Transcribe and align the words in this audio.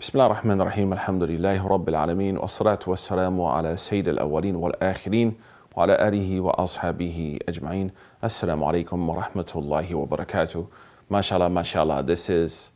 بسم 0.00 0.10
الله 0.14 0.26
الرحمن 0.26 0.60
الرحيم 0.60 0.92
الحمد 0.92 1.22
لله 1.22 1.66
رب 1.68 1.88
العالمين 1.88 2.38
والصلاة 2.38 2.78
والسلام 2.86 3.42
على 3.42 3.76
سيد 3.76 4.08
الأولين 4.08 4.56
والآخرين 4.56 5.34
وعلى 5.76 6.08
آله 6.08 6.40
وأصحابه 6.40 7.38
أجمعين 7.48 7.90
السلام 8.24 8.64
عليكم 8.64 9.08
ورحمة 9.08 9.52
الله 9.56 9.94
وبركاته 9.94 10.66
MashaAllah, 11.10 11.52
mashallah, 11.52 12.02
this 12.02 12.28
is 12.28 12.72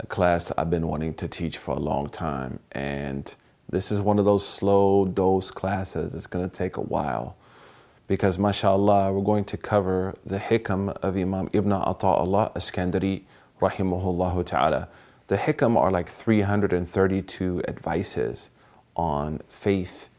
a 0.00 0.06
class 0.06 0.52
I've 0.58 0.68
been 0.70 0.88
wanting 0.88 1.14
to 1.14 1.28
teach 1.28 1.58
for 1.58 1.72
a 1.76 1.78
long 1.80 2.08
time 2.08 2.58
and 2.72 3.34
this 3.70 3.90
is 3.90 4.00
one 4.00 4.18
of 4.18 4.24
those 4.24 4.46
slow 4.46 5.04
dose 5.04 5.50
classes. 5.50 6.14
It's 6.14 6.26
going 6.26 6.48
to 6.48 6.54
take 6.54 6.76
a 6.76 6.80
while 6.80 7.36
because 8.06 8.38
mashallah, 8.38 9.12
we're 9.12 9.22
going 9.22 9.44
to 9.44 9.56
cover 9.56 10.14
the 10.24 10.38
hikam 10.38 10.88
of 11.02 11.16
Imam 11.16 11.50
Ibn 11.52 11.70
Ata'Allah 11.70 12.54
Iskandari 12.54 13.22
rahimahullah 13.60 14.44
ta'ala. 14.46 14.88
The 15.33 15.39
hikam 15.39 15.75
are 15.77 15.89
like 15.89 16.07
332 16.07 17.63
advices 17.67 18.51
on 18.95 19.39
faith, 19.47 20.11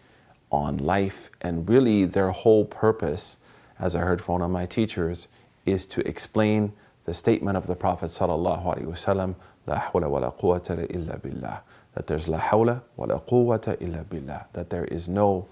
on 0.50 0.78
life, 0.78 1.30
and 1.40 1.68
really 1.68 2.04
their 2.04 2.32
whole 2.32 2.64
purpose, 2.64 3.37
as 3.78 3.95
I 3.95 4.00
heard 4.00 4.20
from 4.20 4.32
one 4.32 4.42
of 4.42 4.50
my 4.50 4.66
teachers, 4.66 5.28
is 5.66 5.87
to 5.87 6.00
explain 6.00 6.73
the 7.04 7.14
statement 7.14 7.56
of 7.56 7.68
the 7.68 7.77
Prophet 7.77 8.06
sallallahu 8.06 8.64
alaihi 8.64 8.87
wasallam, 8.87 9.37
"La 9.68 9.78
hawla 9.78 10.10
wa 10.10 10.18
la 10.18 10.30
quwwata 10.32 10.92
illa 10.92 11.16
billah." 11.18 11.60
That 11.95 12.09
there's 12.09 12.26
la 12.26 12.40
hawla 12.40 12.82
wa 12.96 13.06
la 13.06 13.20
quwwata 13.20 13.80
illa 13.80 14.02
billah. 14.02 14.46
That 14.54 14.70
there 14.70 14.87
is 14.87 15.09
no 15.09 15.46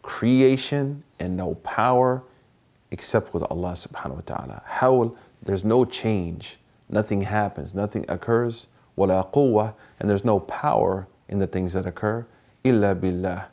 creation 0.00 1.04
and 1.20 1.36
no 1.36 1.56
power 1.56 2.22
except 2.90 3.34
with 3.34 3.42
Allah 3.50 3.72
subhanahu 3.72 4.14
wa 4.14 4.22
ta'ala. 4.24 4.62
Hawl, 4.64 5.14
there's 5.42 5.62
no 5.62 5.84
change 5.84 6.58
nothing 6.88 7.22
happens, 7.22 7.74
nothing 7.74 8.04
occurs, 8.08 8.66
wala 8.98 9.28
quwwah, 9.32 9.74
and 9.98 10.10
there's 10.10 10.24
no 10.24 10.40
power 10.40 11.06
in 11.28 11.38
the 11.38 11.46
things 11.46 11.72
that 11.72 11.86
occur, 11.86 12.26
illa 12.64 12.94
billah, 12.94 13.46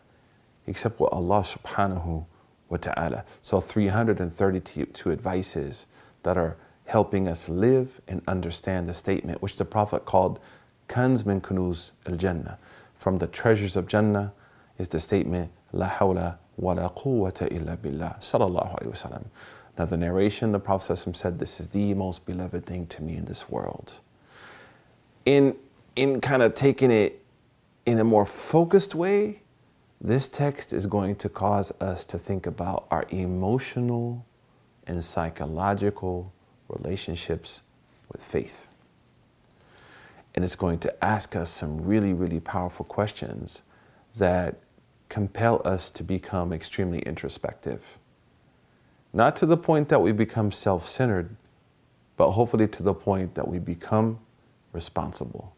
except 0.67 0.99
with 0.99 1.13
Allah 1.13 1.41
subhanahu 1.41 2.25
wa 2.69 2.77
ta'ala. 2.77 3.23
So 3.41 3.59
332 3.59 5.11
advices 5.11 5.88
that 6.23 6.38
are 6.38 6.57
helping 6.85 7.27
us 7.27 7.47
live 7.47 8.01
and 8.07 8.21
understand 8.27 8.89
the 8.89 8.93
statement 8.93 9.41
which 9.41 9.57
the 9.57 9.66
Prophet 9.66 10.05
called 10.05 10.39
Kanz 10.88 11.25
min 11.25 11.41
kunuz 11.41 11.91
al-Jannah. 12.07 12.57
From 12.95 13.19
the 13.19 13.27
treasures 13.27 13.75
of 13.75 13.88
Jannah 13.88 14.33
is 14.77 14.88
the 14.89 14.99
statement, 14.99 15.51
La 15.71 15.89
hawla 15.89 16.38
wa 16.57 16.73
la 16.73 16.89
quwwata 16.89 17.51
illa 17.51 17.77
billah, 17.77 18.17
sallallahu 18.19 18.81
alayhi 18.81 19.11
wa. 19.11 19.19
Now, 19.77 19.85
the 19.85 19.97
narration, 19.97 20.53
the 20.53 20.59
Prophet 20.59 20.95
said, 20.97 21.39
This 21.39 21.59
is 21.59 21.67
the 21.67 21.93
most 21.93 22.25
beloved 22.25 22.66
thing 22.66 22.88
to 22.88 23.03
me 23.03 23.17
in 23.17 23.25
this 23.25 23.49
world. 23.49 23.99
In, 25.26 25.56
in 25.95 26.22
kind 26.22 26.42
of 26.42 26.54
taking 26.54 26.92
it 26.92 27.23
in 27.86 28.00
a 28.00 28.04
more 28.04 28.26
focused 28.26 28.95
way, 28.95 29.42
this 30.00 30.30
text 30.30 30.73
is 30.73 30.86
going 30.86 31.16
to 31.18 31.30
cause 31.30 31.72
us 31.81 32.06
to 32.06 32.18
think 32.18 32.45
about 32.45 32.86
our 32.92 33.06
emotional 33.09 34.26
and 34.88 35.03
psychological 35.03 36.31
relationships 36.70 37.64
with 38.12 38.22
faith. 38.22 38.68
And 40.36 40.44
it's 40.44 40.56
going 40.56 40.80
to 40.80 41.03
ask 41.03 41.36
us 41.36 41.50
some 41.50 41.84
really, 41.86 42.14
really 42.14 42.40
powerful 42.40 42.86
questions 42.86 43.64
that 44.18 44.58
compel 45.09 45.62
us 45.66 45.90
to 45.92 46.03
become 46.03 46.52
extremely 46.53 47.00
introspective 47.00 47.98
not 49.16 49.38
to 49.38 49.46
the 49.46 49.56
point 49.56 49.88
that 49.88 50.02
we 50.02 50.12
become 50.12 50.52
self 50.52 50.86
centered, 50.86 51.38
but 52.18 52.31
hopefully 52.31 52.68
to 52.68 52.84
the 52.84 52.94
point 52.94 53.34
that 53.36 53.48
we 53.48 53.59
become 53.59 54.20
responsible. 54.76 55.56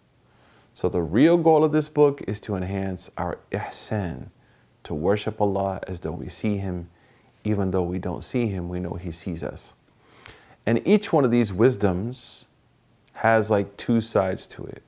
So, 0.73 0.87
the 0.87 1.01
real 1.01 1.37
goal 1.37 1.63
of 1.63 1.71
this 1.71 1.89
book 1.89 2.21
is 2.27 2.39
to 2.41 2.55
enhance 2.55 3.09
our 3.17 3.39
ihsan, 3.51 4.29
to 4.83 4.93
worship 4.93 5.41
Allah 5.41 5.81
as 5.87 5.99
though 5.99 6.11
we 6.11 6.29
see 6.29 6.57
Him, 6.57 6.89
even 7.43 7.71
though 7.71 7.83
we 7.83 7.99
don't 7.99 8.23
see 8.23 8.47
Him, 8.47 8.69
we 8.69 8.79
know 8.79 8.93
He 8.93 9.11
sees 9.11 9.43
us. 9.43 9.73
And 10.65 10.87
each 10.87 11.11
one 11.11 11.25
of 11.25 11.31
these 11.31 11.51
wisdoms 11.51 12.45
has 13.13 13.49
like 13.49 13.75
two 13.75 13.99
sides 13.99 14.45
to 14.47 14.65
it 14.65 14.83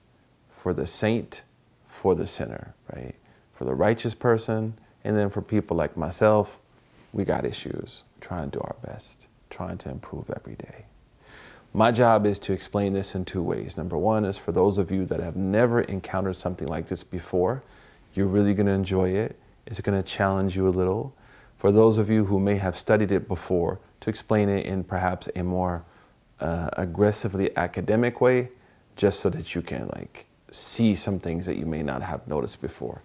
for 0.49 0.73
the 0.73 0.85
saint, 0.85 1.43
for 1.87 2.13
the 2.13 2.27
sinner, 2.27 2.75
right? 2.93 3.15
For 3.51 3.65
the 3.65 3.73
righteous 3.73 4.13
person, 4.13 4.77
and 5.03 5.17
then 5.17 5.29
for 5.29 5.41
people 5.41 5.75
like 5.75 5.97
myself, 5.97 6.59
we 7.13 7.25
got 7.25 7.45
issues 7.45 8.03
trying 8.21 8.51
to 8.51 8.59
do 8.59 8.61
our 8.61 8.75
best, 8.85 9.27
trying 9.49 9.79
to 9.79 9.89
improve 9.89 10.29
every 10.29 10.55
day. 10.55 10.85
My 11.73 11.91
job 11.91 12.25
is 12.25 12.39
to 12.39 12.53
explain 12.53 12.93
this 12.93 13.13
in 13.13 13.25
two 13.25 13.43
ways. 13.43 13.77
Number 13.77 13.97
one 13.97 14.25
is 14.25 14.37
for 14.37 14.51
those 14.51 14.77
of 14.79 14.89
you 14.89 15.05
that 15.05 15.19
have 15.19 15.35
never 15.35 15.81
encountered 15.81 16.35
something 16.35 16.67
like 16.67 16.87
this 16.87 17.03
before, 17.03 17.61
you're 18.15 18.27
really 18.27 18.55
going 18.55 18.65
to 18.65 18.71
enjoy 18.71 19.09
it. 19.09 19.37
It's 19.67 19.79
going 19.81 20.01
to 20.01 20.07
challenge 20.07 20.55
you 20.55 20.67
a 20.67 20.71
little. 20.71 21.13
For 21.57 21.71
those 21.71 21.99
of 21.99 22.09
you 22.09 22.25
who 22.25 22.39
may 22.39 22.55
have 22.55 22.75
studied 22.75 23.11
it 23.11 23.27
before, 23.27 23.79
to 23.99 24.09
explain 24.09 24.49
it 24.49 24.65
in 24.65 24.83
perhaps 24.83 25.29
a 25.35 25.43
more 25.43 25.83
uh, 26.39 26.69
aggressively 26.73 27.55
academic 27.55 28.19
way, 28.19 28.49
just 28.95 29.19
so 29.19 29.29
that 29.29 29.53
you 29.53 29.61
can 29.61 29.89
like 29.89 30.25
see 30.49 30.95
some 30.95 31.19
things 31.19 31.45
that 31.45 31.57
you 31.57 31.65
may 31.65 31.83
not 31.83 32.01
have 32.01 32.27
noticed 32.27 32.61
before. 32.61 33.03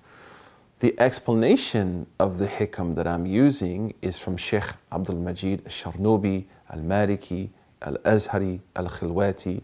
The 0.79 0.99
explanation 0.99 2.07
of 2.19 2.39
the 2.39 2.47
hikam 2.47 2.95
that 2.95 3.07
I'm 3.07 3.27
using 3.27 3.95
is 4.01 4.19
from 4.19 4.37
Sheikh 4.37 4.65
Abdul 4.91 5.17
Majid 5.17 5.63
al-Sharnubi, 5.67 6.47
al-Maliki, 6.71 7.51
al-Azhari, 7.85 8.61
al-Khilwati. 8.77 9.63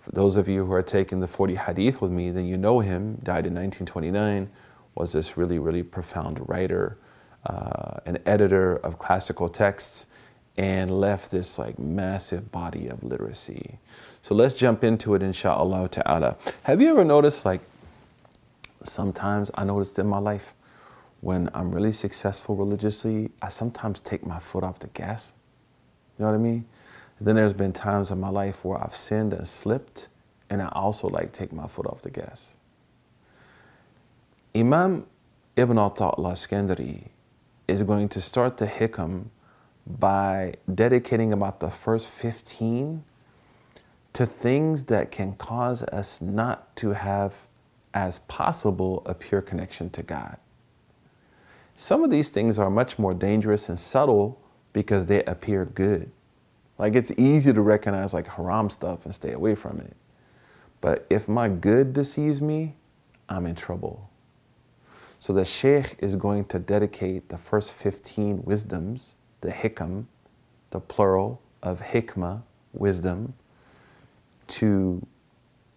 For 0.00 0.12
those 0.12 0.36
of 0.36 0.48
you 0.48 0.64
who 0.64 0.72
are 0.72 0.82
taking 0.82 1.20
the 1.20 1.26
40 1.26 1.54
hadith 1.54 2.00
with 2.00 2.10
me, 2.10 2.30
then 2.30 2.46
you 2.46 2.56
know 2.56 2.80
him, 2.80 3.16
died 3.22 3.46
in 3.46 3.54
1929, 3.54 4.50
was 4.94 5.12
this 5.12 5.36
really, 5.36 5.58
really 5.58 5.82
profound 5.82 6.48
writer, 6.48 6.98
uh, 7.46 8.00
an 8.06 8.18
editor 8.26 8.76
of 8.76 8.98
classical 8.98 9.48
texts, 9.48 10.06
and 10.56 10.90
left 10.90 11.30
this 11.30 11.58
like 11.58 11.78
massive 11.78 12.50
body 12.50 12.88
of 12.88 13.02
literacy. 13.02 13.78
So 14.22 14.34
let's 14.34 14.54
jump 14.54 14.84
into 14.84 15.14
it, 15.14 15.22
inshallah 15.22 15.88
ta'ala. 15.88 16.36
Have 16.64 16.80
you 16.80 16.90
ever 16.90 17.04
noticed 17.04 17.44
like 17.44 17.60
sometimes 18.82 19.50
I 19.54 19.64
noticed 19.64 19.98
in 19.98 20.06
my 20.06 20.18
life 20.18 20.54
when 21.20 21.50
I'm 21.54 21.70
really 21.70 21.92
successful 21.92 22.56
religiously, 22.56 23.30
I 23.42 23.50
sometimes 23.50 24.00
take 24.00 24.24
my 24.24 24.38
foot 24.38 24.64
off 24.64 24.78
the 24.78 24.88
gas. 24.88 25.34
You 26.18 26.24
know 26.24 26.30
what 26.30 26.36
I 26.36 26.42
mean? 26.42 26.66
Then 27.20 27.36
there's 27.36 27.52
been 27.52 27.72
times 27.72 28.10
in 28.10 28.18
my 28.18 28.30
life 28.30 28.64
where 28.64 28.82
I've 28.82 28.94
sinned 28.94 29.32
and 29.34 29.46
slipped, 29.46 30.08
and 30.48 30.62
I 30.62 30.68
also 30.72 31.08
like 31.08 31.32
take 31.32 31.52
my 31.52 31.66
foot 31.66 31.86
off 31.86 32.00
the 32.00 32.10
gas. 32.10 32.54
Imam 34.54 35.06
Ibn 35.56 35.76
Iskandari 35.76 37.08
is 37.68 37.82
going 37.82 38.08
to 38.08 38.20
start 38.20 38.56
the 38.56 38.66
hikam 38.66 39.26
by 39.86 40.54
dedicating 40.72 41.32
about 41.32 41.60
the 41.60 41.70
first 41.70 42.08
15 42.08 43.04
to 44.12 44.26
things 44.26 44.84
that 44.84 45.10
can 45.10 45.34
cause 45.34 45.82
us 45.84 46.20
not 46.20 46.74
to 46.76 46.90
have 46.90 47.46
as 47.94 48.20
possible 48.20 49.02
a 49.06 49.14
pure 49.14 49.42
connection 49.42 49.90
to 49.90 50.02
God. 50.02 50.36
Some 51.76 52.02
of 52.04 52.10
these 52.10 52.30
things 52.30 52.58
are 52.58 52.70
much 52.70 52.98
more 52.98 53.14
dangerous 53.14 53.68
and 53.68 53.78
subtle 53.78 54.40
because 54.72 55.06
they 55.06 55.22
appear 55.24 55.64
good. 55.64 56.10
Like 56.80 56.94
it's 56.94 57.12
easy 57.18 57.52
to 57.52 57.60
recognize 57.60 58.14
like 58.14 58.26
haram 58.26 58.70
stuff 58.70 59.04
and 59.04 59.14
stay 59.14 59.32
away 59.32 59.54
from 59.54 59.80
it. 59.80 59.94
But 60.80 61.06
if 61.10 61.28
my 61.28 61.46
good 61.46 61.92
deceives 61.92 62.40
me, 62.40 62.74
I'm 63.28 63.44
in 63.44 63.54
trouble. 63.54 64.08
So 65.18 65.34
the 65.34 65.44
Sheikh 65.44 65.96
is 65.98 66.16
going 66.16 66.46
to 66.46 66.58
dedicate 66.58 67.28
the 67.28 67.36
first 67.36 67.74
15 67.74 68.44
wisdoms, 68.44 69.16
the 69.42 69.50
hikam, 69.50 70.06
the 70.70 70.80
plural 70.80 71.42
of 71.62 71.82
hikmah, 71.82 72.44
wisdom, 72.72 73.34
to 74.46 75.06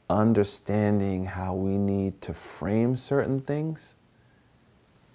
understanding 0.09 1.25
how 1.25 1.53
we 1.53 1.77
need 1.77 2.21
to 2.21 2.33
frame 2.33 2.95
certain 2.95 3.41
things 3.41 3.95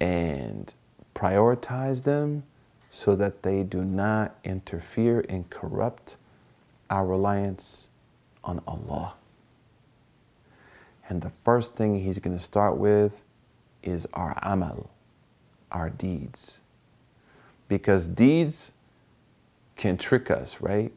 and 0.01 0.75
prioritize 1.15 2.03
them 2.03 2.43
so 2.91 3.15
that 3.15 3.43
they 3.43 3.63
do 3.63 3.85
not 3.85 4.37
interfere 4.45 5.25
and 5.29 5.49
corrupt 5.51 6.17
our 6.91 7.07
reliance 7.07 7.91
on 8.43 8.63
Allah. 8.67 9.15
And 11.09 11.23
the 11.23 11.31
first 11.31 11.77
thing 11.77 12.01
he's 12.01 12.19
going 12.19 12.37
to 12.37 12.43
start 12.43 12.77
with 12.77 13.25
is 13.83 14.07
our 14.13 14.39
amal, 14.43 14.91
our 15.73 15.91
deeds. 15.91 16.61
Because 17.69 18.09
deeds 18.09 18.73
can 19.77 19.97
trick 19.97 20.31
us, 20.31 20.61
right? 20.61 20.93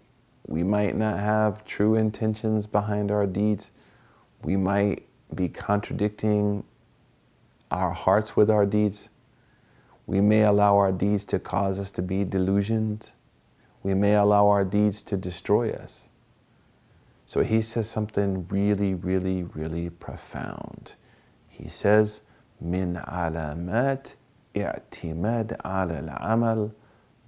We 0.47 0.63
might 0.63 0.97
not 0.97 1.19
have 1.19 1.63
true 1.63 1.95
intentions 1.95 2.67
behind 2.67 3.11
our 3.11 3.25
deeds, 3.25 3.71
we 4.43 4.57
might 4.57 5.05
be 5.33 5.47
contradicting 5.47 6.63
our 7.69 7.91
hearts 7.91 8.35
with 8.35 8.49
our 8.49 8.65
deeds. 8.65 9.09
We 10.10 10.20
may 10.20 10.42
allow 10.42 10.76
our 10.76 10.92
deeds 10.92 11.24
to 11.26 11.38
cause 11.38 11.78
us 11.78 11.90
to 11.92 12.02
be 12.02 12.24
delusioned. 12.24 13.12
We 13.82 13.94
may 13.94 14.14
allow 14.14 14.48
our 14.48 14.64
deeds 14.64 15.02
to 15.02 15.16
destroy 15.16 15.70
us. 15.70 16.08
So 17.26 17.42
he 17.42 17.60
says 17.60 17.90
something 17.90 18.46
really, 18.48 18.94
really, 18.94 19.42
really 19.42 19.90
profound. 19.90 20.94
he 21.56 21.68
says, 21.68 22.20
من 22.62 22.96
علامات 22.96 24.08
اعتماد 24.56 25.56
على 25.64 25.98
العمل 25.98 26.70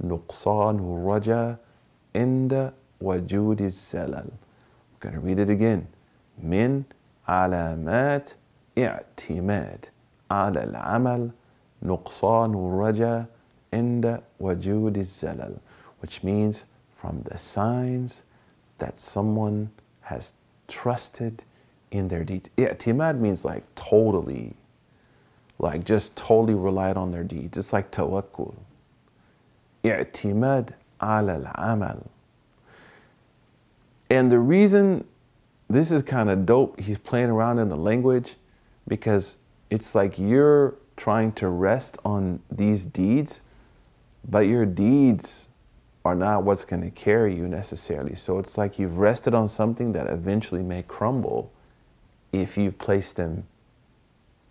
نقصان 0.01 0.79
الرجاء 0.79 1.57
عند 2.17 2.73
وجود 3.01 3.63
الزلل. 3.63 4.31
I'm 4.31 4.99
going 5.01 5.15
to 5.15 5.21
read 5.21 5.39
it 5.39 5.51
again. 5.51 5.87
من 6.43 6.83
علامات 7.29 8.31
اعتماد 8.79 9.87
على 10.31 10.65
العمل 10.65 11.31
نقصان 11.83 12.55
الرجاء 12.55 13.27
عند 13.73 14.21
وجود 14.41 14.99
الزلل 14.99 15.59
which 16.01 16.23
means 16.23 16.65
from 16.95 17.23
the 17.23 17.39
signs 17.39 18.25
that 18.79 18.97
someone 18.97 19.71
has 20.03 20.33
trusted 20.69 21.45
in 21.91 22.09
their 22.09 22.25
deeds. 22.25 22.51
I'timad 22.57 23.19
means 23.19 23.45
like 23.45 23.63
totally, 23.75 24.55
like 25.59 25.85
just 25.85 26.17
totally 26.17 26.55
relied 26.55 26.97
on 26.97 27.11
their 27.11 27.25
deeds. 27.25 27.59
It's 27.59 27.73
like 27.73 27.91
tawakkul. 27.91 28.55
I'timad 29.85 30.75
ala 31.03 31.53
al-amal. 31.57 32.11
And 34.11 34.31
the 34.31 34.39
reason 34.39 35.05
this 35.69 35.91
is 35.91 36.03
kind 36.03 36.31
of 36.31 36.47
dope, 36.47 36.81
he's 36.81 36.99
playing 36.99 37.31
around 37.31 37.59
in 37.59 37.69
the 37.69 37.77
language 37.77 38.37
because 38.87 39.37
it's 39.71 39.95
like 39.95 40.19
you're 40.19 40.75
trying 40.96 41.32
to 41.34 41.50
rest 41.50 41.98
on 42.06 42.42
these 42.52 42.86
deeds, 42.86 43.42
but 44.28 44.48
your 44.48 44.66
deeds 44.66 45.50
are 46.06 46.16
not 46.16 46.44
what's 46.44 46.66
going 46.66 46.82
to 46.82 46.92
carry 46.92 47.36
you 47.36 47.48
necessarily. 47.48 48.16
So 48.16 48.38
it's 48.40 48.58
like 48.58 48.78
you've 48.78 48.98
rested 48.98 49.34
on 49.34 49.48
something 49.48 49.94
that 49.94 50.08
eventually 50.08 50.62
may 50.62 50.84
crumble 50.84 51.52
if 52.32 52.58
you 52.58 52.72
place 52.72 53.14
them 53.14 53.46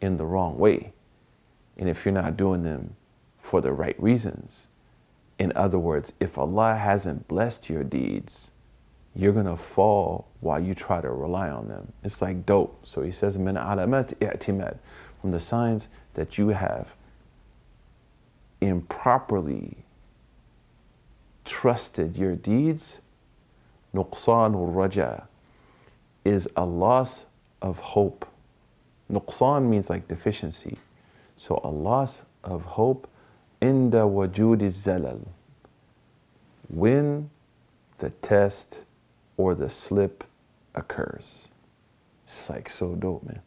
in 0.01 0.17
the 0.17 0.25
wrong 0.25 0.59
way 0.59 0.93
and 1.77 1.89
if 1.89 2.05
you're 2.05 2.15
not 2.15 2.37
doing 2.37 2.63
them 2.63 2.97
for 3.39 3.61
the 3.61 3.73
right 3.73 4.01
reasons. 4.01 4.69
In 5.39 5.53
other 5.57 5.79
words, 5.79 6.13
if 6.21 6.39
Allah 6.39 6.75
hasn't 6.75 7.29
blessed 7.29 7.69
your 7.69 7.85
deeds, 7.85 8.53
you're 9.15 9.33
going 9.33 9.47
to 9.47 9.57
fall 9.57 10.29
while 10.41 10.61
you 10.61 10.75
try 10.75 11.01
to 11.01 11.11
rely 11.11 11.51
on 11.51 11.69
them. 11.69 11.93
It's 12.03 12.23
like 12.23 12.47
dope. 12.47 12.87
So 12.87 13.03
he 13.03 13.11
says, 13.11 13.39
min 13.39 13.57
alamat 13.57 14.15
i'timad, 14.15 14.79
from 15.23 15.31
the 15.31 15.41
signs 15.41 15.89
that 16.15 16.37
you 16.37 16.49
have 16.49 16.97
improperly 18.61 19.77
trusted 21.45 22.17
your 22.17 22.35
deeds, 22.35 23.01
nuqsan 23.95 24.53
raja 24.75 25.29
is 26.25 26.49
a 26.57 26.65
loss 26.65 27.27
of 27.63 27.79
hope. 27.79 28.27
Nuqsan 29.11 29.69
means 29.69 29.89
like 29.89 30.09
deficiency. 30.09 30.77
So 31.37 31.61
a 31.63 31.71
loss 31.71 32.25
of 32.43 32.65
hope 32.65 33.09
inda 33.61 34.05
wajud 34.11 34.61
zalal. 34.63 35.25
When 36.69 37.31
the 37.99 38.11
test 38.11 38.85
or 39.37 39.55
the 39.55 39.71
slip 39.71 40.25
occurs. 40.75 41.53
It's 42.25 42.51
like 42.51 42.69
so 42.69 42.97
dope, 42.97 43.23
man. 43.23 43.43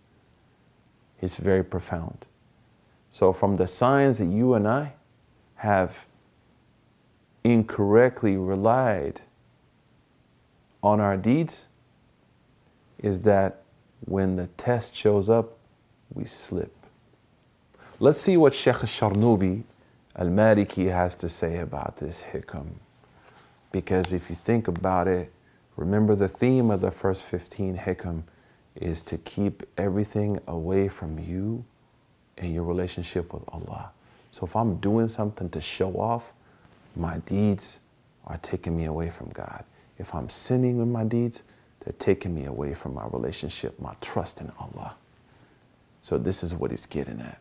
It's 1.21 1.37
very 1.37 1.63
profound. 1.63 2.25
So, 3.09 3.31
from 3.31 3.55
the 3.57 3.67
signs 3.67 4.17
that 4.17 4.25
you 4.25 4.53
and 4.53 4.67
I 4.67 4.93
have 5.55 6.05
incorrectly 7.43 8.35
relied 8.37 9.21
on 10.83 10.99
our 10.99 11.15
deeds, 11.15 11.69
is 12.99 13.21
that 13.21 13.61
when 14.05 14.35
the 14.35 14.47
test 14.57 14.95
shows 14.95 15.29
up, 15.29 15.57
we 16.13 16.25
slip. 16.25 16.73
Let's 17.99 18.19
see 18.19 18.35
what 18.37 18.53
Sheikh 18.53 18.75
Sharnubi 18.75 19.63
al 20.17 20.27
Maliki 20.27 20.91
has 20.91 21.15
to 21.15 21.29
say 21.29 21.59
about 21.59 21.97
this 21.97 22.23
hikam. 22.23 22.67
Because 23.71 24.13
if 24.13 24.29
you 24.29 24.35
think 24.35 24.67
about 24.67 25.07
it, 25.07 25.31
remember 25.75 26.15
the 26.15 26.27
theme 26.27 26.71
of 26.71 26.81
the 26.81 26.91
first 26.91 27.23
15 27.23 27.77
hikam 27.77 28.23
is 28.76 29.02
to 29.02 29.18
keep 29.18 29.62
everything 29.76 30.40
away 30.46 30.88
from 30.88 31.18
you 31.18 31.64
and 32.38 32.54
your 32.54 32.64
relationship 32.64 33.32
with 33.32 33.44
Allah. 33.48 33.90
So 34.30 34.46
if 34.46 34.54
I'm 34.56 34.76
doing 34.76 35.08
something 35.08 35.50
to 35.50 35.60
show 35.60 35.92
off, 35.94 36.32
my 36.96 37.18
deeds 37.18 37.80
are 38.26 38.38
taking 38.38 38.76
me 38.76 38.84
away 38.84 39.10
from 39.10 39.28
God. 39.30 39.64
If 39.98 40.14
I'm 40.14 40.28
sinning 40.28 40.78
with 40.78 40.88
my 40.88 41.04
deeds, 41.04 41.42
they're 41.80 41.94
taking 41.98 42.34
me 42.34 42.44
away 42.46 42.74
from 42.74 42.94
my 42.94 43.06
relationship, 43.12 43.78
my 43.80 43.94
trust 44.00 44.40
in 44.40 44.50
Allah. 44.58 44.94
So 46.02 46.16
this 46.18 46.42
is 46.42 46.54
what 46.54 46.70
he's 46.70 46.86
getting 46.86 47.20
at. 47.20 47.40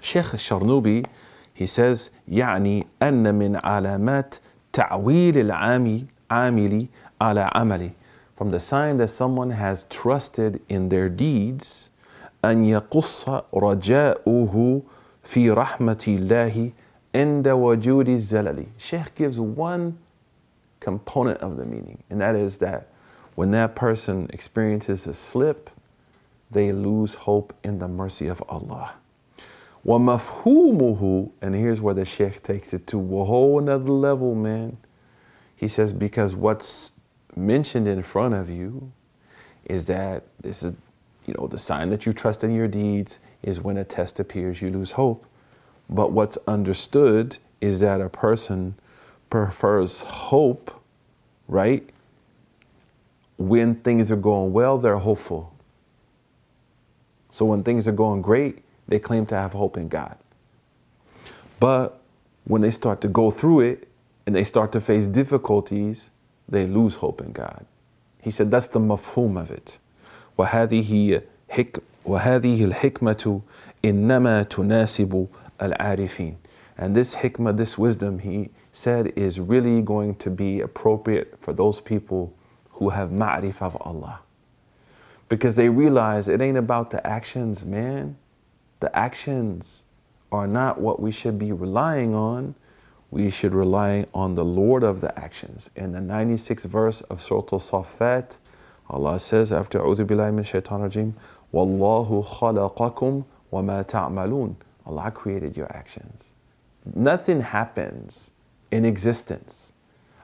Sheikh 0.00 0.24
Sharnubi, 0.26 1.06
he 1.52 1.66
says, 1.66 2.10
يعني 2.28 2.86
أن 3.02 3.34
من 3.34 3.56
علامات 3.56 4.34
تعويل 4.72 5.38
العامل 5.38 6.04
عاملي 6.30 6.88
على 7.20 7.50
عملي 7.54 7.90
from 8.40 8.50
the 8.50 8.60
sign 8.60 8.98
that 8.98 9.08
someone 9.08 9.50
has 9.50 9.84
trusted 9.90 10.60
in 10.68 10.88
their 10.88 11.08
deeds 11.08 11.90
أن 12.44 12.64
يقص 12.64 13.28
رجاؤه 13.54 14.82
في 15.24 15.50
رحمة 15.50 16.04
الله 16.08 16.72
عند 17.14 17.48
وجود 17.48 18.08
الزلل. 18.08 18.66
Sheikh 18.76 19.14
gives 19.14 19.40
one 19.40 19.98
component 20.80 21.38
of 21.40 21.56
the 21.56 21.64
meaning, 21.64 22.02
and 22.10 22.20
that 22.20 22.36
is 22.36 22.58
that 22.58 22.88
when 23.34 23.50
that 23.50 23.74
person 23.74 24.28
experiences 24.32 25.06
a 25.06 25.14
slip, 25.14 25.70
they 26.50 26.72
lose 26.72 27.14
hope 27.14 27.52
in 27.64 27.78
the 27.78 27.88
mercy 27.88 28.28
of 28.28 28.42
Allah. 28.48 28.94
وَمَفْهُومُهُ 29.84 31.30
And 31.42 31.54
here's 31.54 31.80
where 31.80 31.94
the 31.94 32.04
Sheikh 32.04 32.42
takes 32.42 32.72
it 32.72 32.86
to 32.88 32.98
a 32.98 33.24
whole 33.24 33.58
another 33.58 33.90
level, 33.90 34.34
man. 34.34 34.78
He 35.54 35.68
says, 35.68 35.92
because 35.92 36.34
what's 36.36 36.92
mentioned 37.35 37.87
in 37.87 38.01
front 38.01 38.33
of 38.33 38.49
you 38.49 38.91
is 39.65 39.85
that 39.87 40.23
this 40.39 40.63
is, 40.63 40.73
you 41.25 41.33
know, 41.37 41.47
the 41.47 41.57
sign 41.57 41.89
that 41.89 42.05
you 42.05 42.13
trust 42.13 42.43
in 42.43 42.53
your 42.53 42.67
deeds 42.67 43.19
is 43.43 43.61
when 43.61 43.77
a 43.77 43.83
test 43.83 44.19
appears, 44.19 44.61
you 44.61 44.69
lose 44.69 44.93
hope. 44.93 45.25
But 45.89 46.11
what's 46.11 46.37
understood 46.47 47.37
is 47.59 47.79
that 47.79 48.01
a 48.01 48.09
person 48.09 48.75
prefers 49.29 50.01
hope, 50.01 50.81
right, 51.47 51.87
when 53.37 53.75
things 53.75 54.11
are 54.11 54.17
going 54.17 54.53
well, 54.53 54.77
they're 54.77 54.97
hopeful. 54.97 55.53
So 57.29 57.45
when 57.45 57.63
things 57.63 57.87
are 57.87 57.93
going 57.93 58.21
great, 58.21 58.63
they 58.87 58.99
claim 58.99 59.25
to 59.27 59.35
have 59.35 59.53
hope 59.53 59.77
in 59.77 59.87
God. 59.87 60.17
But 61.59 61.99
when 62.43 62.61
they 62.61 62.71
start 62.71 63.01
to 63.01 63.07
go 63.07 63.31
through 63.31 63.61
it 63.61 63.87
and 64.25 64.35
they 64.35 64.43
start 64.43 64.71
to 64.73 64.81
face 64.81 65.07
difficulties, 65.07 66.10
they 66.50 66.66
lose 66.66 66.96
hope 66.96 67.20
in 67.20 67.32
God. 67.32 67.66
He 68.20 68.30
said 68.30 68.50
that's 68.50 68.68
the 68.68 68.80
mafhum 68.80 69.40
of 69.40 69.50
it. 69.50 69.78
وهذه 70.38 71.22
حك 71.48 71.82
وهذه 72.04 72.64
الحكمة 72.64 73.40
إنما 73.84 74.42
تناسب 74.42 75.26
العارفين. 75.60 76.36
And 76.78 76.94
this 76.94 77.16
hikmah, 77.16 77.56
this 77.56 77.78
wisdom, 77.78 78.18
he 78.18 78.50
said, 78.70 79.12
is 79.16 79.40
really 79.40 79.80
going 79.80 80.14
to 80.16 80.30
be 80.30 80.60
appropriate 80.60 81.36
for 81.40 81.54
those 81.54 81.80
people 81.80 82.34
who 82.72 82.90
have 82.90 83.10
ma'rif 83.10 83.62
of 83.62 83.76
Allah. 83.80 84.20
Because 85.28 85.56
they 85.56 85.70
realize 85.70 86.28
it 86.28 86.42
ain't 86.42 86.58
about 86.58 86.90
the 86.90 87.04
actions, 87.06 87.64
man. 87.64 88.16
The 88.80 88.94
actions 88.96 89.84
are 90.30 90.46
not 90.46 90.78
what 90.80 91.00
we 91.00 91.10
should 91.10 91.38
be 91.38 91.50
relying 91.50 92.14
on. 92.14 92.54
We 93.11 93.29
should 93.29 93.53
rely 93.53 94.05
on 94.13 94.35
the 94.35 94.45
Lord 94.45 94.83
of 94.83 95.01
the 95.01 95.17
actions. 95.19 95.69
In 95.75 95.91
the 95.91 95.99
96th 95.99 96.65
verse 96.65 97.01
of 97.01 97.21
Surah 97.21 97.43
Al-Saffat, 97.51 98.37
Allah 98.89 99.19
says 99.19 99.51
after 99.51 99.79
A'udhu 99.79 100.05
Billahi 100.05 100.33
Min 100.33 100.43
Shaitan 100.43 100.81
Rajim, 100.81 101.13
Wallahu 101.53 102.25
khalaqakum 102.25 103.25
wa 103.51 103.61
ma 103.61 103.83
ta'malun. 103.83 104.55
Allah 104.85 105.11
created 105.11 105.55
your 105.55 105.71
actions. 105.75 106.31
Nothing 106.95 107.41
happens 107.41 108.31
in 108.71 108.85
existence. 108.85 109.73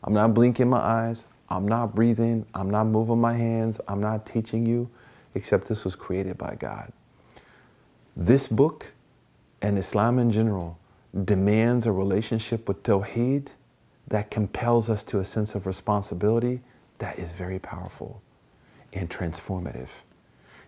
I'm 0.03 0.13
not 0.13 0.33
blinking 0.33 0.69
my 0.69 0.79
eyes. 0.79 1.25
I'm 1.49 1.67
not 1.67 1.95
breathing, 1.95 2.45
I'm 2.53 2.69
not 2.69 2.85
moving 2.85 3.21
my 3.21 3.33
hands, 3.33 3.79
I'm 3.87 4.01
not 4.01 4.25
teaching 4.25 4.65
you, 4.65 4.89
except 5.33 5.67
this 5.67 5.85
was 5.85 5.95
created 5.95 6.37
by 6.37 6.55
God. 6.59 6.91
This 8.15 8.47
book 8.47 8.91
and 9.61 9.77
Islam 9.77 10.19
in 10.19 10.29
general 10.29 10.77
demands 11.23 11.85
a 11.85 11.91
relationship 11.91 12.67
with 12.67 12.83
Tawheed 12.83 13.49
that 14.07 14.31
compels 14.31 14.89
us 14.89 15.03
to 15.05 15.19
a 15.19 15.25
sense 15.25 15.55
of 15.55 15.67
responsibility 15.67 16.61
that 16.99 17.19
is 17.19 17.33
very 17.33 17.59
powerful 17.59 18.21
and 18.93 19.09
transformative. 19.09 19.89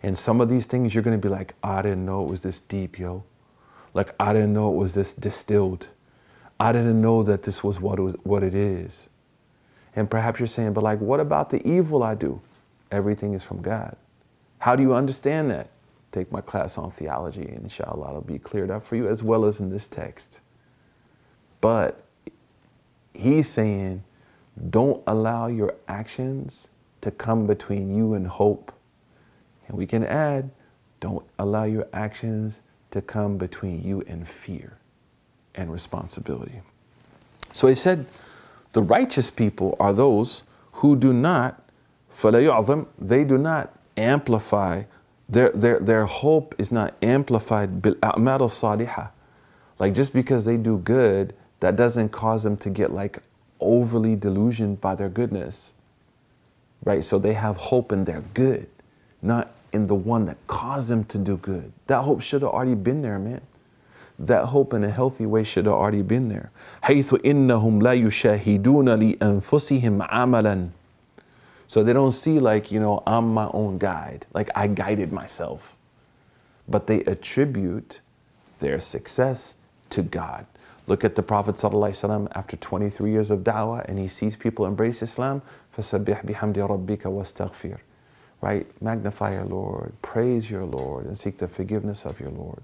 And 0.03 0.17
some 0.17 0.41
of 0.41 0.49
these 0.49 0.65
things 0.65 0.93
you're 0.93 1.03
going 1.03 1.19
to 1.19 1.27
be 1.27 1.31
like, 1.31 1.55
I 1.63 1.81
didn't 1.81 2.05
know 2.05 2.23
it 2.23 2.29
was 2.29 2.41
this 2.41 2.59
deep, 2.59 2.99
yo. 2.99 3.23
Like, 3.93 4.13
I 4.19 4.33
didn't 4.33 4.53
know 4.53 4.71
it 4.71 4.77
was 4.77 4.93
this 4.93 5.13
distilled. 5.13 5.87
I 6.59 6.71
didn't 6.71 7.01
know 7.01 7.23
that 7.23 7.43
this 7.43 7.63
was 7.63 7.79
what 7.79 7.99
it, 7.99 8.01
was, 8.01 8.15
what 8.23 8.43
it 8.43 8.53
is. 8.53 9.09
And 9.95 10.09
perhaps 10.09 10.39
you're 10.39 10.47
saying, 10.47 10.73
but 10.73 10.83
like, 10.83 10.99
what 10.99 11.19
about 11.19 11.49
the 11.49 11.65
evil 11.67 12.03
I 12.03 12.15
do? 12.15 12.41
Everything 12.91 13.33
is 13.33 13.43
from 13.43 13.61
God. 13.61 13.95
How 14.59 14.75
do 14.75 14.83
you 14.83 14.93
understand 14.93 15.51
that? 15.51 15.69
Take 16.11 16.31
my 16.31 16.41
class 16.41 16.77
on 16.77 16.89
theology, 16.89 17.47
and 17.47 17.63
inshallah 17.63 18.09
it'll 18.09 18.21
be 18.21 18.39
cleared 18.39 18.71
up 18.71 18.83
for 18.83 18.95
you 18.95 19.07
as 19.07 19.23
well 19.23 19.45
as 19.45 19.59
in 19.59 19.69
this 19.69 19.87
text. 19.87 20.41
But 21.61 22.03
he's 23.13 23.47
saying, 23.47 24.03
don't 24.69 25.03
allow 25.07 25.47
your 25.47 25.75
actions 25.87 26.69
to 27.01 27.11
come 27.11 27.47
between 27.47 27.95
you 27.95 28.13
and 28.13 28.27
hope. 28.27 28.73
And 29.67 29.77
we 29.77 29.85
can 29.85 30.03
add, 30.03 30.49
don't 30.99 31.25
allow 31.37 31.63
your 31.63 31.87
actions 31.93 32.61
to 32.91 33.01
come 33.01 33.37
between 33.37 33.81
you 33.83 34.03
and 34.07 34.27
fear 34.27 34.77
and 35.55 35.71
responsibility. 35.71 36.61
So 37.53 37.67
he 37.67 37.75
said, 37.75 38.05
the 38.73 38.81
righteous 38.81 39.31
people 39.31 39.75
are 39.79 39.93
those 39.93 40.43
who 40.73 40.95
do 40.95 41.13
not, 41.13 41.63
they 42.21 43.23
do 43.23 43.37
not 43.37 43.73
amplify, 43.95 44.83
their, 45.28 45.50
their, 45.50 45.80
their 45.80 46.06
hope 46.06 46.54
is 46.58 46.70
not 46.70 46.94
amplified 47.02 47.80
bil 47.80 47.94
a'mal 47.96 48.40
salihah. 48.40 49.10
Like 49.78 49.94
just 49.94 50.12
because 50.12 50.44
they 50.44 50.56
do 50.56 50.78
good, 50.78 51.34
that 51.60 51.76
doesn't 51.76 52.10
cause 52.10 52.42
them 52.42 52.56
to 52.58 52.70
get 52.70 52.92
like 52.92 53.18
overly 53.60 54.16
delusioned 54.16 54.80
by 54.80 54.94
their 54.94 55.08
goodness. 55.08 55.74
Right? 56.84 57.04
So 57.04 57.18
they 57.18 57.32
have 57.32 57.56
hope 57.56 57.90
in 57.92 58.04
their 58.04 58.22
good, 58.34 58.68
not 59.22 59.50
in 59.72 59.86
the 59.86 59.94
one 59.94 60.26
that 60.26 60.36
caused 60.46 60.88
them 60.88 61.04
to 61.04 61.18
do 61.18 61.36
good. 61.38 61.72
That 61.86 62.02
hope 62.02 62.20
should 62.20 62.42
have 62.42 62.50
already 62.50 62.74
been 62.74 63.02
there, 63.02 63.18
man. 63.18 63.40
That 64.18 64.46
hope 64.46 64.72
in 64.74 64.84
a 64.84 64.90
healthy 64.90 65.26
way 65.26 65.42
should 65.42 65.64
have 65.66 65.74
already 65.74 66.02
been 66.02 66.28
there. 66.28 66.50
حيث 66.82 67.14
إنهم 67.24 67.82
لا 67.82 67.92
يشاهدون 67.92 68.88
لأنفسهم 68.88 70.02
عملا 70.02 70.68
so 71.68 71.82
they 71.82 71.92
don't 71.92 72.12
see 72.12 72.38
like, 72.38 72.70
you 72.70 72.80
know, 72.80 73.02
I'm 73.06 73.32
my 73.32 73.48
own 73.52 73.78
guide, 73.78 74.26
like 74.32 74.50
I 74.54 74.66
guided 74.66 75.12
myself. 75.12 75.76
But 76.68 76.86
they 76.86 77.00
attribute 77.04 78.00
their 78.60 78.78
success 78.78 79.56
to 79.90 80.02
God. 80.02 80.46
Look 80.86 81.04
at 81.04 81.14
the 81.14 81.22
Prophet 81.22 81.54
ﷺ 81.54 82.28
after 82.34 82.56
23 82.56 83.10
years 83.10 83.30
of 83.30 83.40
da'wah 83.40 83.86
and 83.86 83.98
he 83.98 84.08
sees 84.08 84.36
people 84.36 84.66
embrace 84.66 85.02
Islam. 85.02 85.40
فَسَبِّحْ 85.76 86.26
بِحَمْدِ 86.26 86.54
رَبِّكَ 86.54 87.02
وَاسْتَغْفِرْ 87.02 87.78
Right? 88.42 88.66
Magnify 88.82 89.32
your 89.32 89.44
Lord, 89.44 89.94
praise 90.02 90.50
your 90.50 90.64
Lord, 90.64 91.06
and 91.06 91.16
seek 91.16 91.38
the 91.38 91.48
forgiveness 91.48 92.04
of 92.04 92.20
your 92.20 92.30
Lord. 92.30 92.62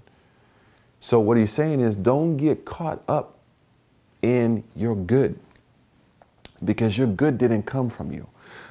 So 0.99 1.19
what 1.19 1.37
he's 1.37 1.51
saying 1.51 1.79
is 1.79 1.95
don't 1.95 2.37
get 2.37 2.63
caught 2.63 3.01
up 3.07 3.39
in 4.21 4.63
your 4.75 4.95
good 4.95 5.39
because 6.63 6.97
your 6.97 7.07
good 7.07 7.39
didn't 7.39 7.63
come 7.63 7.89
from 7.89 8.11
you. 8.11 8.27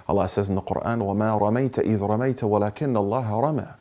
Allah 0.09 0.29
says 0.29 0.49
in 0.49 0.55
the 0.55 0.63
Quran, 0.63 0.99
وَمَا 0.99 1.41
رَمَيْتَ 1.41 1.85
إِذْ 1.85 1.99
رَمَيْتَ 2.01 2.41
وَلَكِنَّ 2.43 2.95
اللَّهَ 2.95 3.29
رَمَى 3.29 3.75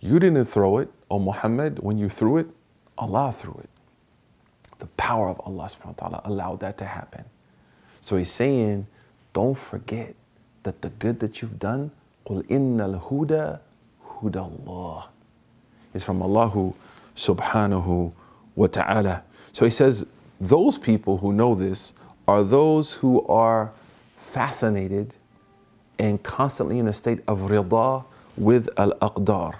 You 0.00 0.18
didn't 0.18 0.44
throw 0.46 0.78
it, 0.78 0.90
O 1.10 1.18
Muhammad. 1.18 1.78
When 1.80 1.98
you 1.98 2.08
threw 2.08 2.38
it, 2.38 2.46
Allah 2.96 3.32
threw 3.32 3.60
it. 3.62 3.70
The 4.78 4.86
power 4.96 5.28
of 5.28 5.40
Allah 5.44 5.64
subhanahu 5.64 6.02
wa 6.02 6.08
ta'ala 6.08 6.22
allowed 6.24 6.60
that 6.60 6.78
to 6.78 6.84
happen. 6.84 7.24
So 8.00 8.16
he's 8.16 8.30
saying, 8.30 8.86
don't 9.32 9.56
forget 9.56 10.14
that 10.64 10.82
the 10.82 10.90
good 10.90 11.20
that 11.20 11.40
you've 11.40 11.58
done, 11.58 11.90
قُلْ 12.26 12.42
إِنَّ 12.48 12.78
الْهُدَى 12.78 13.60
هُدَى 14.22 14.64
اللَّهِ 14.64 15.04
is 15.94 16.04
from 16.04 16.22
Allah 16.22 16.72
subhanahu 17.16 18.12
wa 18.54 18.66
ta'ala. 18.66 19.22
So 19.52 19.64
he 19.64 19.70
says, 19.70 20.06
those 20.40 20.78
people 20.78 21.18
who 21.18 21.32
know 21.32 21.54
this 21.54 21.94
are 22.26 22.42
those 22.42 22.94
who 22.94 23.24
are 23.26 23.72
fascinated 24.17 25.15
and 25.97 26.21
constantly 26.21 26.79
in 26.79 26.87
a 26.87 26.93
state 26.93 27.21
of 27.27 27.39
rida 27.49 28.03
with 28.35 28.67
al-aqdar, 28.77 29.55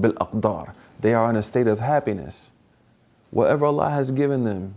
bil-aqdar. 0.00 0.74
They 1.00 1.14
are 1.14 1.28
in 1.28 1.36
a 1.36 1.42
state 1.42 1.66
of 1.66 1.80
happiness. 1.80 2.52
Whatever 3.30 3.66
Allah 3.66 3.90
has 3.90 4.12
given 4.12 4.44
them, 4.44 4.76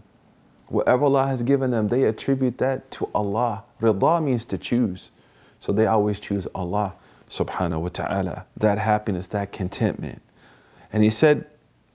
whatever 0.67 1.05
Allah 1.05 1.27
has 1.27 1.43
given 1.43 1.69
them, 1.69 1.89
they 1.89 2.03
attribute 2.03 2.57
that 2.57 2.89
to 2.91 3.09
Allah. 3.13 3.63
Rida 3.79 4.23
means 4.23 4.43
to 4.45 4.57
choose. 4.57 5.11
So 5.59 5.71
they 5.71 5.85
always 5.85 6.19
choose 6.19 6.47
Allah 6.55 6.95
subhanahu 7.29 7.81
wa 7.81 7.89
ta'ala. 7.89 8.45
That 8.57 8.79
happiness, 8.79 9.27
that 9.27 9.51
contentment. 9.51 10.21
And 10.91 11.03
he 11.03 11.09
said, 11.09 11.45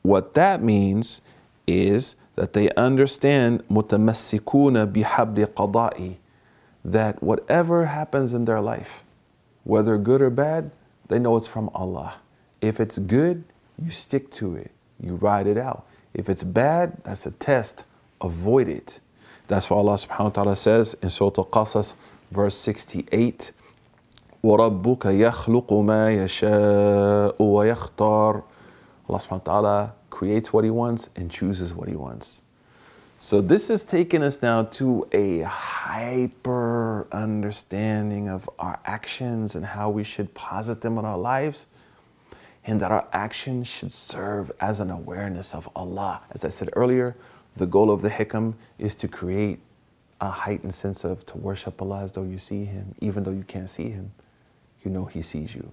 what 0.02 0.34
that 0.34 0.62
means 0.62 1.20
is 1.66 2.16
that 2.36 2.52
they 2.52 2.70
understand 2.70 3.66
mutamassikuna 3.68 4.90
bihabdi 4.90 5.46
qada'i 5.46 6.16
that 6.83 7.21
whatever 7.21 7.85
happens 7.85 8.33
in 8.33 8.45
their 8.45 8.61
life, 8.61 9.03
whether 9.63 9.97
good 9.97 10.21
or 10.21 10.29
bad, 10.29 10.71
they 11.07 11.19
know 11.19 11.35
it's 11.35 11.47
from 11.47 11.69
Allah. 11.73 12.15
If 12.61 12.79
it's 12.79 12.97
good, 12.97 13.43
you 13.81 13.89
stick 13.89 14.31
to 14.31 14.55
it, 14.55 14.71
you 14.99 15.15
ride 15.15 15.47
it 15.47 15.57
out. 15.57 15.85
If 16.13 16.29
it's 16.29 16.43
bad, 16.43 16.97
that's 17.03 17.25
a 17.25 17.31
test, 17.31 17.83
avoid 18.21 18.67
it. 18.67 18.99
That's 19.47 19.69
why 19.69 19.77
Allah 19.77 19.95
subhanahu 19.95 20.23
wa 20.23 20.29
ta'ala 20.29 20.55
says 20.55 20.95
in 21.01 21.09
Surah 21.09 21.33
Al-Qasas, 21.37 21.95
verse 22.31 22.55
68, 22.55 23.51
وَرَبُّكَ 24.43 24.99
يَخْلُقُ 24.99 25.67
مَا 25.67 26.09
يَشَاءُ 26.23 27.37
وَيَخْتَارُ 27.37 28.43
Allah 29.07 29.19
subhanahu 29.19 29.31
wa 29.31 29.37
ta'ala 29.37 29.93
creates 30.09 30.53
what 30.53 30.63
He 30.63 30.69
wants 30.69 31.09
and 31.15 31.29
chooses 31.29 31.73
what 31.73 31.89
He 31.89 31.95
wants. 31.95 32.38
So 33.22 33.42
this 33.42 33.68
has 33.68 33.84
taken 33.84 34.22
us 34.22 34.40
now 34.40 34.62
to 34.62 35.06
a 35.12 35.40
hyper 35.40 37.06
understanding 37.12 38.28
of 38.28 38.48
our 38.58 38.80
actions 38.86 39.54
and 39.54 39.66
how 39.66 39.90
we 39.90 40.04
should 40.04 40.32
posit 40.32 40.80
them 40.80 40.96
in 40.96 41.04
our 41.04 41.18
lives. 41.18 41.66
And 42.64 42.80
that 42.80 42.90
our 42.90 43.06
actions 43.12 43.68
should 43.68 43.92
serve 43.92 44.50
as 44.58 44.80
an 44.80 44.90
awareness 44.90 45.54
of 45.54 45.68
Allah. 45.76 46.22
As 46.30 46.46
I 46.46 46.48
said 46.48 46.70
earlier, 46.72 47.14
the 47.56 47.66
goal 47.66 47.90
of 47.90 48.00
the 48.00 48.08
hikam 48.08 48.54
is 48.78 48.96
to 48.96 49.06
create 49.06 49.58
a 50.22 50.30
heightened 50.30 50.72
sense 50.72 51.04
of 51.04 51.26
to 51.26 51.36
worship 51.36 51.82
Allah 51.82 52.00
as 52.00 52.12
though 52.12 52.24
you 52.24 52.38
see 52.38 52.64
Him, 52.64 52.94
even 53.02 53.22
though 53.22 53.32
you 53.32 53.44
can't 53.44 53.68
see 53.68 53.90
Him. 53.90 54.12
You 54.82 54.90
know 54.90 55.04
He 55.04 55.20
sees 55.20 55.54
you. 55.54 55.70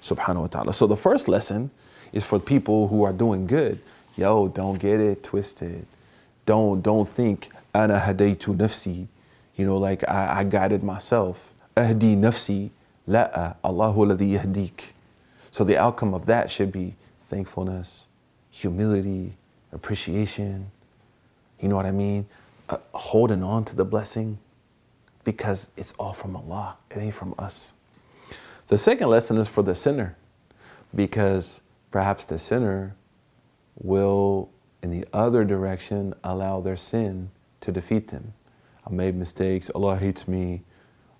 Subhanahu 0.00 0.40
wa 0.40 0.46
ta'ala. 0.46 0.72
So 0.72 0.86
the 0.86 0.96
first 0.96 1.28
lesson 1.28 1.70
is 2.14 2.24
for 2.24 2.38
people 2.38 2.88
who 2.88 3.02
are 3.02 3.12
doing 3.12 3.46
good. 3.46 3.78
Yo, 4.16 4.48
don't 4.48 4.78
get 4.78 5.00
it 5.00 5.22
twisted 5.22 5.86
don't 6.48 6.80
don't 6.80 7.06
think 7.06 7.50
ana 7.74 7.98
hadaytu 8.00 8.56
nafsi, 8.56 9.06
you 9.54 9.66
know, 9.66 9.76
like 9.76 10.02
I, 10.08 10.40
I 10.40 10.44
guided 10.44 10.82
myself. 10.82 11.52
Ahdi 11.76 12.16
nafsi, 12.16 12.70
la'a 13.06 13.56
Allahu 13.62 14.06
ladhi 14.06 14.30
yahdik. 14.38 14.92
So 15.50 15.62
the 15.62 15.76
outcome 15.76 16.14
of 16.14 16.24
that 16.24 16.50
should 16.50 16.72
be 16.72 16.94
thankfulness, 17.24 18.06
humility, 18.50 19.34
appreciation. 19.72 20.70
You 21.60 21.68
know 21.68 21.76
what 21.76 21.84
I 21.84 21.90
mean? 21.90 22.24
Uh, 22.70 22.78
holding 22.94 23.42
on 23.42 23.66
to 23.66 23.76
the 23.76 23.84
blessing 23.84 24.38
because 25.24 25.68
it's 25.76 25.92
all 25.98 26.14
from 26.14 26.34
Allah. 26.34 26.78
It 26.90 26.96
ain't 26.96 27.12
from 27.12 27.34
us. 27.38 27.74
The 28.68 28.78
second 28.78 29.08
lesson 29.08 29.36
is 29.36 29.48
for 29.48 29.62
the 29.62 29.74
sinner 29.74 30.16
because 30.94 31.60
perhaps 31.90 32.24
the 32.24 32.38
sinner 32.38 32.94
will 33.78 34.48
other 35.18 35.44
direction, 35.44 36.14
allow 36.24 36.60
their 36.60 36.76
sin 36.76 37.30
to 37.60 37.72
defeat 37.72 38.08
them. 38.08 38.34
I 38.86 38.92
made 38.92 39.14
mistakes. 39.14 39.70
Allah 39.74 39.96
hates 39.96 40.26
me. 40.26 40.62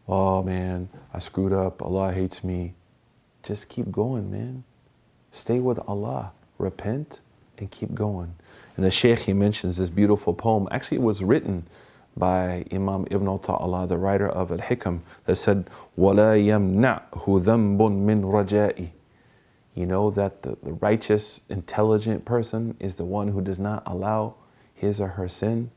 Oh 0.07 0.43
man, 0.43 0.88
I 1.12 1.19
screwed 1.19 1.52
up. 1.52 1.83
Allah 1.83 2.12
hates 2.12 2.43
me. 2.43 2.75
Just 3.43 3.69
keep 3.69 3.90
going, 3.90 4.31
man. 4.31 4.64
Stay 5.31 5.61
with 5.61 5.78
Allah. 5.87 6.33
Repent 6.57 7.21
and 7.59 7.71
keep 7.71 7.95
going. 7.95 8.35
And 8.76 8.85
the 8.85 8.90
Shaykh, 8.90 9.21
he 9.21 9.33
mentions 9.33 9.76
this 9.76 9.90
beautiful 9.90 10.35
poem. 10.35 10.69
Actually, 10.71 10.99
it 10.99 11.02
was 11.02 11.23
written 11.23 11.67
by 12.17 12.64
Imam 12.73 13.07
Ibn 13.11 13.26
Ata'Allah, 13.26 13.88
the 13.88 13.99
writer 13.99 14.28
of 14.28 14.50
Al 14.50 14.59
Hikam, 14.59 15.00
that 15.26 15.37
said, 15.37 15.69
وَلَا 15.97 16.37
يَمْنَعْهُ 16.37 17.11
ذَنْبٌ 17.11 17.78
مِّن 17.78 18.23
رَجَائِي 18.23 18.90
you 19.77 19.86
know 19.86 20.12
that 20.12 20.43
the, 20.43 20.57
the 20.62 20.74
righteous, 20.74 21.41
intelligent 21.50 22.25
person 22.25 22.75
is 22.79 22.95
the 22.95 23.05
one 23.05 23.29
who 23.29 23.41
does 23.41 23.60
not 23.60 23.83
allow 23.86 24.36
his 24.75 25.01
or 25.01 25.10
her 25.10 25.27
sin 25.27 25.72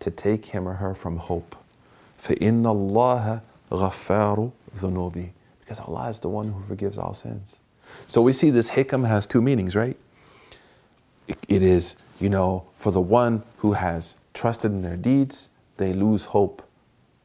to 0.00 0.10
take 0.10 0.46
him 0.46 0.68
or 0.68 0.74
her 0.74 0.94
from 0.94 1.16
hope. 1.16 1.56
فَإِنَّ 2.20 2.62
اللَّهَ 2.62 3.42
غَفَّارُ 3.70 4.52
ذُنُوبِ 4.76 5.30
Because 5.60 5.80
Allah 5.80 6.10
is 6.10 6.18
the 6.20 6.28
one 6.28 6.52
who 6.52 6.62
forgives 6.68 6.98
all 6.98 7.14
sins. 7.14 7.58
So 8.06 8.22
we 8.22 8.32
see 8.32 8.50
this 8.50 8.70
hikam 8.70 9.06
has 9.08 9.26
two 9.26 9.42
meanings, 9.42 9.74
right? 9.74 9.96
it, 11.28 11.38
it 11.48 11.62
is, 11.62 11.96
you 12.20 12.28
know, 12.28 12.64
for 12.76 12.92
the 12.92 13.00
one 13.00 13.42
who 13.58 13.72
has 13.72 14.16
trusted 14.34 14.70
in 14.72 14.82
their 14.82 14.96
deeds, 14.96 15.48
they 15.76 15.92
lose 15.92 16.26
hope 16.26 16.62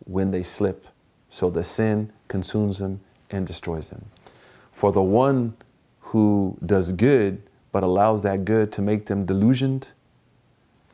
when 0.06 0.32
they 0.32 0.44
slip. 0.44 0.88
So 1.30 1.50
the 1.50 1.63
sin 1.63 2.12
consumes 2.27 2.80
them 2.80 3.01
and 3.30 3.46
destroys 3.46 3.89
them. 3.89 4.06
For 4.72 4.92
the 4.92 5.01
one 5.01 5.56
who 6.12 6.58
does 6.66 6.92
good 6.92 7.42
but 7.72 7.84
allows 7.84 8.22
that 8.24 8.46
good 8.46 8.72
to 8.72 8.82
make 8.82 9.06
them 9.06 9.25
delusioned 9.25 9.89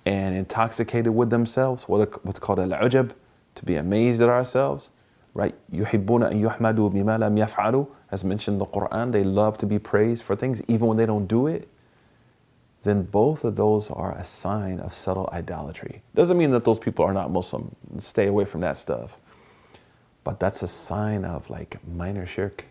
and 0.05 0.35
intoxicated 0.35 1.15
with 1.15 1.29
themselves, 1.29 1.87
what's 1.87 2.39
called 2.39 2.59
al-ujab, 2.59 3.11
to 3.55 3.65
be 3.65 3.75
amazed 3.75 4.21
at 4.21 4.29
ourselves, 4.29 4.89
right? 5.33 5.55
يُحِبُّونَ 5.71 6.31
أَن 6.31 6.41
يُحْمَدُوا 6.41 6.91
بِمَا 6.91 7.19
لَمْ 7.19 7.47
يَفْعَلُوا 7.47 7.87
As 8.11 8.23
mentioned 8.25 8.55
in 8.55 8.59
the 8.59 8.65
Quran, 8.65 9.11
they 9.11 9.23
love 9.23 9.57
to 9.59 9.65
be 9.65 9.79
praised 9.79 10.23
for 10.23 10.35
things 10.35 10.61
even 10.67 10.87
when 10.87 10.97
they 10.97 11.05
don't 11.05 11.27
do 11.27 11.47
it. 11.47 11.69
Then 12.81 13.03
both 13.03 13.45
of 13.45 13.55
those 13.55 13.89
are 13.89 14.11
a 14.11 14.23
sign 14.25 14.79
of 14.79 14.91
subtle 14.91 15.29
idolatry. 15.31 16.01
Doesn't 16.15 16.37
mean 16.37 16.51
that 16.51 16.65
those 16.65 16.79
people 16.79 17.05
are 17.05 17.13
not 17.13 17.31
Muslim. 17.31 17.73
Stay 17.99 18.27
away 18.27 18.43
from 18.43 18.59
that 18.61 18.75
stuff. 18.75 19.17
But 20.25 20.39
that's 20.39 20.63
a 20.63 20.67
sign 20.67 21.23
of 21.23 21.49
like 21.49 21.77
minor 21.87 22.25
shirk 22.25 22.65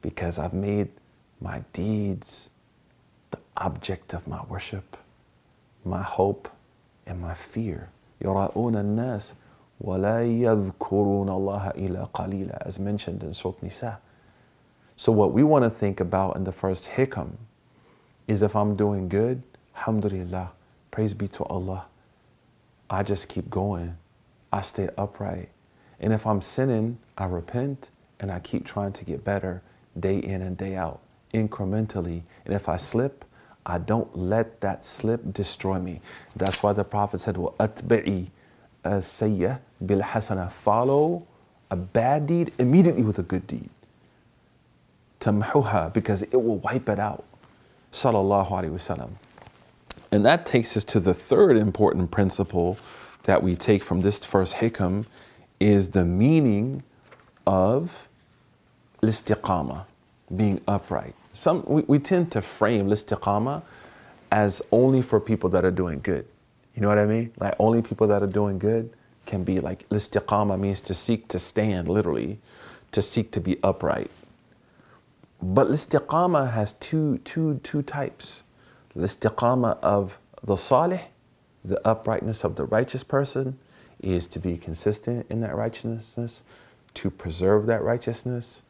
because 0.00 0.38
I've 0.38 0.54
made 0.54 0.88
my 1.40 1.64
deeds 1.72 2.50
the 3.30 3.38
object 3.56 4.14
of 4.14 4.26
my 4.28 4.42
worship, 4.44 4.96
my 5.84 6.02
hope, 6.02 6.48
and 7.06 7.20
my 7.20 7.34
fear. 7.34 7.88
يراؤون 8.22 8.76
الناس 8.76 9.34
ولا 9.80 10.22
يذكرون 10.22 11.28
الله 11.28 11.70
إلا 11.70 12.04
قليلا 12.12 12.66
as 12.66 12.78
mentioned 12.78 13.22
in 13.22 13.34
Surah 13.34 13.54
Nisa. 13.62 13.98
So 14.96 15.10
what 15.10 15.32
we 15.32 15.42
want 15.42 15.64
to 15.64 15.70
think 15.70 15.98
about 15.98 16.36
in 16.36 16.44
the 16.44 16.52
first 16.52 16.90
hikam 16.90 17.36
is 18.28 18.42
if 18.42 18.54
I'm 18.54 18.76
doing 18.76 19.08
good, 19.08 19.42
alhamdulillah, 19.76 20.52
praise 20.90 21.14
be 21.14 21.26
to 21.28 21.44
Allah. 21.44 21.86
I 22.88 23.02
just 23.02 23.28
keep 23.28 23.50
going. 23.50 23.96
I 24.52 24.60
stay 24.60 24.88
upright. 24.96 25.48
And 25.98 26.12
if 26.12 26.26
I'm 26.26 26.40
sinning, 26.40 26.98
I 27.16 27.24
repent 27.24 27.88
and 28.20 28.30
I 28.30 28.38
keep 28.38 28.64
trying 28.64 28.92
to 28.92 29.04
get 29.04 29.24
better 29.24 29.62
day 29.98 30.18
in 30.18 30.42
and 30.42 30.56
day 30.56 30.76
out, 30.76 31.00
incrementally. 31.33 32.21
And 32.45 32.53
if 32.53 32.69
I 32.69 32.77
slip, 32.77 33.25
I 33.65 33.77
don't 33.77 34.15
let 34.17 34.61
that 34.61 34.83
slip 34.83 35.33
destroy 35.33 35.79
me. 35.79 36.01
That's 36.35 36.63
why 36.63 36.73
the 36.73 36.83
Prophet 36.83 37.19
said, 37.19 37.37
Well, 37.37 37.53
atbi'i 37.59 38.27
sayyah 38.85 39.59
bil 39.85 40.01
hasana. 40.01 40.51
Follow 40.51 41.27
a 41.69 41.75
bad 41.75 42.27
deed 42.27 42.53
immediately 42.57 43.03
with 43.03 43.19
a 43.19 43.23
good 43.23 43.45
deed. 43.45 43.69
Tamhuha, 45.19 45.91
because 45.93 46.23
it 46.23 46.35
will 46.35 46.57
wipe 46.57 46.87
it 46.87 46.99
out. 46.99 47.25
Sallallahu 47.91 48.49
alayhi 48.49 48.71
Wasallam. 48.71 49.11
And 50.11 50.25
that 50.25 50.45
takes 50.45 50.77
us 50.77 50.83
to 50.85 50.99
the 50.99 51.13
third 51.13 51.57
important 51.57 52.11
principle 52.11 52.77
that 53.23 53.43
we 53.43 53.55
take 53.55 53.83
from 53.83 54.01
this 54.01 54.23
first 54.23 54.55
hikam 54.55 55.05
is 55.59 55.89
the 55.89 56.05
meaning 56.05 56.83
of 57.45 58.07
istiqamah 59.01 59.85
being 60.35 60.61
upright. 60.67 61.15
Some, 61.33 61.63
we, 61.65 61.83
we 61.83 61.99
tend 61.99 62.31
to 62.33 62.41
frame 62.41 62.87
listiqama 62.87 63.63
as 64.31 64.61
only 64.71 65.01
for 65.01 65.19
people 65.19 65.49
that 65.51 65.63
are 65.63 65.71
doing 65.71 65.99
good. 66.01 66.25
You 66.75 66.81
know 66.81 66.89
what 66.89 66.97
I 66.97 67.05
mean? 67.05 67.31
Like 67.37 67.55
only 67.59 67.81
people 67.81 68.07
that 68.07 68.21
are 68.21 68.27
doing 68.27 68.59
good 68.59 68.91
can 69.25 69.43
be 69.43 69.59
like 69.59 69.87
listiqama 69.89 70.59
means 70.59 70.81
to 70.81 70.93
seek 70.93 71.27
to 71.29 71.39
stand, 71.39 71.87
literally, 71.87 72.39
to 72.91 73.01
seek 73.01 73.31
to 73.31 73.41
be 73.41 73.57
upright. 73.63 74.11
But 75.41 75.67
listiqama 75.67 76.51
has 76.53 76.73
two, 76.73 77.19
two, 77.19 77.59
two 77.63 77.81
types. 77.81 78.43
Listiqama 78.95 79.79
of 79.81 80.19
the 80.43 80.55
salih, 80.55 81.01
the 81.63 81.85
uprightness 81.87 82.43
of 82.43 82.55
the 82.55 82.65
righteous 82.65 83.03
person, 83.03 83.59
is 83.99 84.27
to 84.27 84.39
be 84.39 84.57
consistent 84.57 85.25
in 85.29 85.41
that 85.41 85.55
righteousness, 85.55 86.43
to 86.95 87.09
preserve 87.09 87.65
that 87.67 87.83
righteousness, 87.83 88.61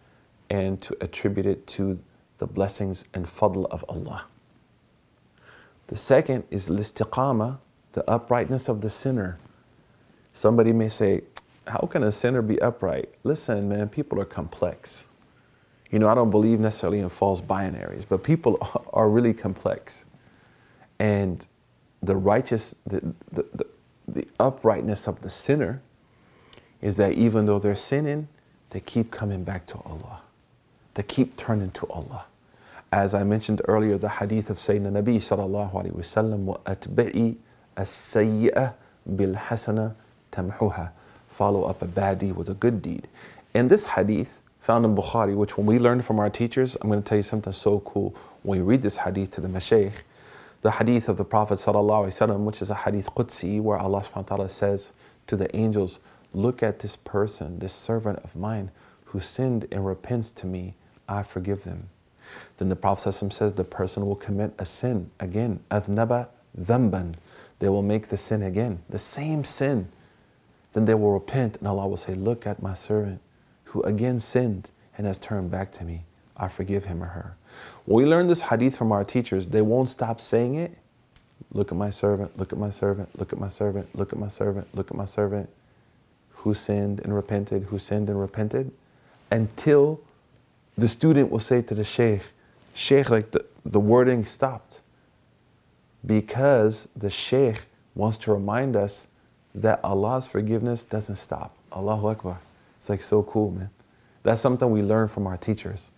and 0.50 0.82
to 0.82 0.96
attribute 1.01 1.46
it 1.46 1.68
to 1.68 2.00
the 2.38 2.48
blessings 2.48 3.06
and 3.13 3.25
fadl 3.25 3.66
of 3.72 3.84
Allah. 3.89 4.25
The 5.88 5.96
second 5.96 6.44
is 6.51 6.70
listiqama, 6.70 7.60
the 7.94 8.10
uprightness 8.10 8.68
of 8.68 8.82
the 8.82 8.89
sinner. 8.89 9.38
Somebody 10.34 10.74
may 10.74 10.89
say, 10.89 11.22
How 11.66 11.88
can 11.89 12.04
a 12.04 12.12
sinner 12.12 12.42
be 12.42 12.62
upright? 12.62 13.10
Listen, 13.24 13.70
man, 13.70 13.89
people 13.89 14.20
are 14.20 14.25
complex. 14.25 15.06
You 15.89 16.00
know, 16.00 16.10
I 16.10 16.15
don't 16.15 16.32
believe 16.32 16.60
necessarily 16.60 17.00
in 17.00 17.10
false 17.10 17.41
binaries, 17.41 18.06
but 18.08 18.24
people 18.24 18.58
are 18.93 19.10
really 19.10 19.34
complex. 19.34 20.06
And 21.00 21.45
the 22.02 22.15
righteous, 22.15 22.76
the, 22.86 23.13
the, 23.32 23.45
the, 23.54 23.67
the 24.08 24.28
uprightness 24.39 25.08
of 25.08 25.21
the 25.21 25.30
sinner 25.30 25.82
is 26.82 26.98
that 26.98 27.13
even 27.13 27.45
though 27.45 27.60
they're 27.60 27.76
sinning, 27.76 28.28
they 28.71 28.80
keep 28.80 29.12
coming 29.12 29.43
back 29.43 29.65
to 29.67 29.80
Allah 29.86 30.21
They 30.96 31.03
keep 31.03 31.37
turning 31.37 31.70
to 31.72 31.87
Allah. 31.88 32.27
As 32.92 33.14
I 33.14 33.25
mentioned 33.25 33.62
earlier, 33.66 33.96
the 33.96 34.09
hadith 34.09 34.51
of 34.51 34.59
Sayyidina 34.59 35.03
Nabi 35.03 35.16
sallallahu 35.16 35.72
alayhi 35.72 35.92
wa 35.92 36.03
sallam, 36.03 36.44
وَأَتْبِعِي 36.44 37.37
السَّيِّئَةِ 37.79 38.75
بِالْحَسَنَةِ 39.09 39.94
تَمْحُهَا 40.31 40.90
Follow 41.29 41.64
up 41.64 41.81
a 41.81 41.87
bad 41.87 42.18
deed 42.18 42.37
with 42.37 42.51
a 42.51 42.55
good 42.55 42.83
deed. 42.83 43.09
And 43.55 43.70
this 43.70 43.87
hadith, 43.87 44.42
found 44.61 44.85
in 44.85 44.94
Bukhari, 44.94 45.35
which 45.35 45.59
when 45.59 45.66
we 45.66 45.79
learned 45.79 46.05
from 46.05 46.20
our 46.20 46.31
teachers, 46.31 46.77
I'm 46.81 46.88
going 46.88 47.03
to 47.03 47.09
tell 47.09 47.16
you 47.16 47.25
something 47.25 47.53
so 47.53 47.81
cool. 47.81 48.14
When 48.42 48.59
you 48.61 48.64
read 48.64 48.83
this 48.83 48.98
hadith 48.98 49.33
to 49.33 49.40
the 49.40 49.48
mashaykh, 49.48 49.92
the 50.62 50.70
hadith 50.70 51.09
of 51.09 51.16
the 51.16 51.25
Prophet 51.25 51.55
وسلم, 51.55 52.44
which 52.44 52.62
is 52.62 52.70
a 52.70 52.77
hadith 52.77 53.11
Qudsi, 53.12 53.61
where 53.61 53.77
Allah 53.77 54.03
subhanahu 54.03 54.16
wa 54.16 54.22
ta'ala 54.22 54.48
says 54.48 54.92
to 55.27 55.37
the 55.37 55.55
angels, 55.57 55.98
Look 56.33 56.62
at 56.62 56.79
this 56.79 56.94
person, 56.94 57.59
this 57.59 57.72
servant 57.72 58.20
of 58.20 58.37
mine, 58.37 58.70
who 59.07 59.18
sinned 59.18 59.66
and 59.72 59.85
repents 59.85 60.31
to 60.31 60.46
me, 60.46 60.75
I 61.08 61.24
forgive 61.24 61.63
them. 61.63 61.89
Then 62.58 62.70
the 62.70 62.76
Prophet 62.76 63.13
says 63.13 63.54
the 63.54 63.63
person 63.63 64.06
will 64.06 64.15
commit 64.15 64.54
a 64.60 64.65
sin 64.65 65.10
again, 65.20 65.62
adnaba 65.72 66.28
dhanban. 66.60 67.15
They 67.60 67.70
will 67.70 67.82
make 67.82 68.08
the 68.08 68.17
sin 68.17 68.43
again, 68.43 68.84
the 68.89 69.00
same 69.00 69.43
sin. 69.43 69.88
Then 70.74 70.86
they 70.86 70.93
will 70.93 71.13
repent, 71.13 71.58
and 71.58 71.67
Allah 71.67 71.88
will 71.88 71.98
say, 71.98 72.13
Look 72.13 72.46
at 72.46 72.62
my 72.62 72.74
servant 72.74 73.22
who 73.65 73.82
again 73.84 74.20
sinned 74.20 74.72
and 74.98 75.06
has 75.08 75.17
turned 75.17 75.52
back 75.52 75.72
to 75.72 75.84
me, 75.84 76.04
I 76.36 76.48
forgive 76.48 76.86
him 76.86 77.04
or 77.04 77.08
her. 77.08 77.36
When 77.86 78.04
we 78.04 78.10
learn 78.10 78.28
this 78.28 78.41
hadith 78.41 78.76
from 78.76 78.91
our 78.91 79.04
teachers, 79.04 79.48
they 79.48 79.62
won't 79.62 79.89
stop 79.89 80.20
saying 80.20 80.56
it. 80.56 80.78
Look 81.52 81.72
at 81.72 81.78
my 81.78 81.89
servant, 81.89 82.38
look 82.38 82.52
at 82.52 82.60
my 82.60 82.70
servant, 82.70 83.17
look 83.17 83.32
at 83.32 83.39
my 83.39 83.48
servant, 83.48 83.96
look 83.96 84.12
at 84.12 84.20
my 84.20 84.28
servant, 84.28 84.76
look 84.76 84.91
at 84.91 84.98
my 84.98 85.06
servant, 85.06 85.50
who 86.30 86.54
sinned 86.54 87.00
and 87.02 87.15
repented, 87.15 87.63
who 87.63 87.80
sinned 87.80 88.10
and 88.10 88.20
repented, 88.20 88.72
until 89.32 90.00
the 90.77 90.88
student 90.88 91.31
will 91.31 91.38
say 91.38 91.62
to 91.62 91.75
the 91.75 91.85
sheikh, 91.85 92.22
Sheikh, 92.75 93.11
like 93.11 93.31
the, 93.31 93.44
the 93.64 93.81
wording 93.81 94.25
stopped. 94.25 94.81
Because 96.05 96.88
the 96.96 97.11
sheikh 97.11 97.66
wants 97.94 98.16
to 98.18 98.33
remind 98.33 98.77
us 98.77 99.09
that 99.55 99.81
Allah's 99.85 100.27
forgiveness 100.27 100.85
doesn't 100.85 101.16
stop. 101.16 101.55
Allahu 101.75 102.09
Akbar. 102.09 102.38
It's 102.79 102.88
like 102.88 103.03
so 103.03 103.22
cool, 103.22 103.51
man. 103.51 103.70
That's 104.22 104.40
something 104.40 104.70
we 104.70 104.83
learn 104.83 105.09
from 105.09 105.27
our 105.27 105.37
teachers. 105.37 105.90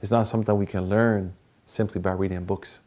It's 0.00 0.10
not 0.10 0.26
something 0.26 0.56
we 0.56 0.66
can 0.66 0.88
learn 0.88 1.34
simply 1.66 2.00
by 2.00 2.12
reading 2.12 2.44
books. 2.44 2.80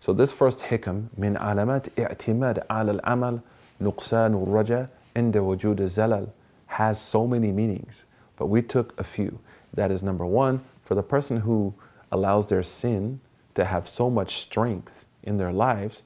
So 0.00 0.12
this 0.12 0.32
first 0.32 0.62
hikam, 0.62 1.08
من 1.18 1.36
علامات 1.36 1.88
اعتماد 1.98 2.66
على 2.70 3.00
العمل 3.00 3.40
نقصان 3.80 4.34
الرجاء 4.34 4.88
عند 5.16 5.36
وجود 5.36 5.80
الزلل, 5.80 6.28
has 6.66 7.00
so 7.00 7.26
many 7.26 7.52
meanings, 7.52 8.06
but 8.36 8.46
we 8.46 8.62
took 8.62 8.98
a 8.98 9.04
few. 9.04 9.38
That 9.75 9.91
is 9.91 10.01
number 10.01 10.25
one, 10.25 10.61
for 10.83 10.95
the 10.95 11.03
person 11.03 11.41
who 11.41 11.73
allows 12.11 12.47
their 12.47 12.63
sin 12.63 13.19
to 13.55 13.65
have 13.65 13.87
so 13.87 14.09
much 14.09 14.35
strength 14.35 15.05
in 15.23 15.37
their 15.37 15.51
lives 15.51 16.01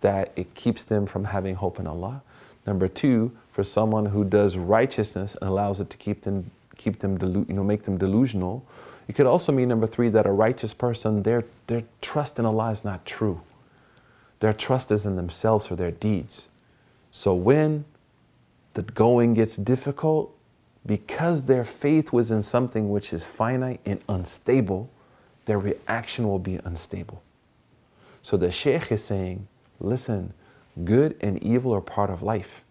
that 0.00 0.32
it 0.36 0.54
keeps 0.54 0.84
them 0.84 1.06
from 1.06 1.24
having 1.24 1.54
hope 1.54 1.78
in 1.78 1.86
Allah. 1.86 2.22
Number 2.66 2.88
two, 2.88 3.32
for 3.50 3.62
someone 3.62 4.06
who 4.06 4.24
does 4.24 4.56
righteousness 4.56 5.36
and 5.40 5.48
allows 5.48 5.80
it 5.80 5.90
to 5.90 5.96
keep 5.96 6.22
them, 6.22 6.50
keep 6.76 7.00
them 7.00 7.18
delu- 7.18 7.48
you 7.48 7.54
know, 7.54 7.64
make 7.64 7.82
them 7.82 7.98
delusional. 7.98 8.64
It 9.08 9.14
could 9.14 9.26
also 9.26 9.52
mean 9.52 9.68
number 9.68 9.86
three 9.86 10.08
that 10.10 10.26
a 10.26 10.32
righteous 10.32 10.72
person, 10.72 11.22
their, 11.22 11.44
their 11.66 11.82
trust 12.00 12.38
in 12.38 12.46
Allah 12.46 12.70
is 12.70 12.84
not 12.84 13.04
true. 13.04 13.40
Their 14.38 14.52
trust 14.52 14.90
is 14.90 15.04
in 15.04 15.16
themselves 15.16 15.70
or 15.70 15.76
their 15.76 15.90
deeds. 15.90 16.48
So 17.10 17.34
when 17.34 17.84
the 18.74 18.82
going 18.82 19.34
gets 19.34 19.56
difficult, 19.56 20.34
because 20.86 21.44
their 21.44 21.64
faith 21.64 22.12
was 22.12 22.30
in 22.30 22.42
something 22.42 22.90
which 22.90 23.12
is 23.12 23.26
finite 23.26 23.80
and 23.84 24.00
unstable, 24.08 24.90
their 25.44 25.58
reaction 25.58 26.26
will 26.26 26.38
be 26.38 26.56
unstable. 26.64 27.22
So 28.22 28.36
the 28.36 28.50
Sheikh 28.50 28.90
is 28.92 29.04
saying, 29.04 29.46
listen, 29.78 30.32
good 30.84 31.16
and 31.20 31.42
evil 31.42 31.74
are 31.74 31.80
part 31.80 32.10
of 32.10 32.22
life 32.22 32.62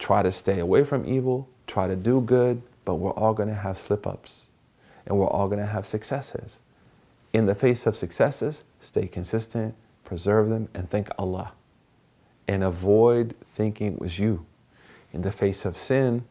try 0.00 0.22
to 0.22 0.32
stay 0.32 0.58
away 0.58 0.82
from 0.82 1.06
evil, 1.06 1.48
try 1.66 1.86
to 1.86 1.94
do 1.94 2.20
good, 2.22 2.60
but 2.84 2.96
we're 2.96 3.12
all 3.12 3.34
going 3.34 3.48
to 3.48 3.54
have 3.54 3.78
slip 3.78 4.06
ups 4.06 4.48
and 5.06 5.16
we're 5.16 5.28
all 5.28 5.46
going 5.46 5.60
to 5.60 5.66
have 5.66 5.86
successes. 5.86 6.58
In 7.32 7.46
the 7.46 7.54
face 7.54 7.86
of 7.86 7.94
successes, 7.94 8.64
stay 8.80 9.06
consistent, 9.06 9.74
preserve 10.04 10.48
them, 10.48 10.68
and 10.74 10.88
thank 10.90 11.08
Allah. 11.18 11.52
And 12.48 12.64
avoid 12.64 13.36
thinking 13.44 13.92
it 13.92 14.00
was 14.00 14.18
you. 14.18 14.44
In 15.12 15.22
the 15.22 15.30
face 15.30 15.64
of 15.64 15.76
sin, 15.76 16.24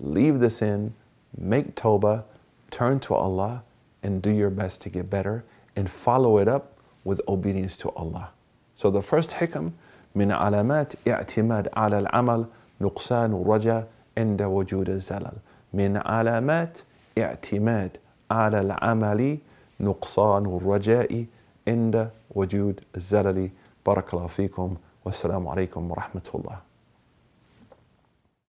leave 0.00 0.40
the 0.40 0.50
sin, 0.50 0.94
make 1.36 1.74
tawbah, 1.74 2.24
turn 2.70 3.00
to 3.00 3.14
Allah, 3.14 3.62
and 4.02 4.22
do 4.22 4.30
your 4.30 4.50
best 4.50 4.82
to 4.82 4.88
get 4.88 5.08
better, 5.10 5.44
and 5.74 5.88
follow 5.90 6.38
it 6.38 6.48
up 6.48 6.78
with 7.04 7.20
obedience 7.28 7.76
to 7.76 7.90
Allah. 7.90 8.32
So 8.74 8.90
the 8.90 9.02
first 9.02 9.32
hikam, 9.32 9.72
من 10.16 10.32
علامات 10.32 10.94
اعتماد 11.06 11.68
على 11.76 11.98
العمل 11.98 12.46
نقصان 12.80 13.32
الرجاء 13.32 13.86
عند 14.18 14.42
وجود 14.42 14.88
الزلل. 14.88 15.36
من 15.74 15.96
علامات 15.96 16.78
اعتماد 17.18 17.96
على 18.30 18.60
العمل 18.60 19.38
نقصان 19.80 20.46
الرجاء 20.46 21.24
عند 21.68 22.10
وجود 22.34 22.80
الزلل 22.96 23.50
بارك 23.86 24.14
الله 24.14 24.26
فيكم 24.26 24.76
والسلام 25.04 25.48
عليكم 25.48 25.90
ورحمه 25.90 26.30
الله 26.34 26.58